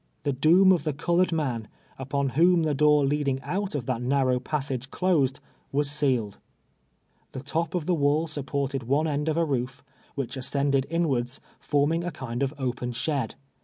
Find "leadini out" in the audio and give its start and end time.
3.05-3.75